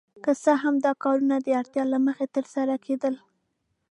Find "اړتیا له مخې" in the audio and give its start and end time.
1.59-2.25